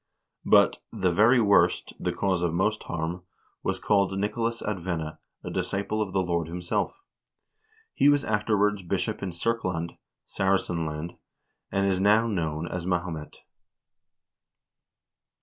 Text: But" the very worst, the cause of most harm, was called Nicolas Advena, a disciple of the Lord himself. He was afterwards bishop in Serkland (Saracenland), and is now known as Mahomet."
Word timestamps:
But" 0.47 0.79
the 0.91 1.11
very 1.11 1.39
worst, 1.39 1.93
the 1.99 2.11
cause 2.11 2.41
of 2.41 2.55
most 2.55 2.81
harm, 2.85 3.21
was 3.61 3.77
called 3.77 4.17
Nicolas 4.17 4.63
Advena, 4.63 5.19
a 5.43 5.51
disciple 5.51 6.01
of 6.01 6.11
the 6.11 6.23
Lord 6.23 6.47
himself. 6.47 7.03
He 7.93 8.09
was 8.09 8.25
afterwards 8.25 8.81
bishop 8.81 9.21
in 9.21 9.29
Serkland 9.29 9.97
(Saracenland), 10.25 11.17
and 11.71 11.85
is 11.85 11.99
now 11.99 12.25
known 12.25 12.67
as 12.67 12.83
Mahomet." 12.87 13.41